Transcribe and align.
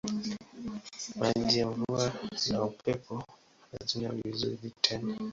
Maji 1.15 1.59
ya 1.59 1.67
mvua 1.67 2.11
na 2.51 2.63
upepo 2.63 3.23
hazina 3.71 4.09
vizuizi 4.09 4.71
tena. 4.81 5.17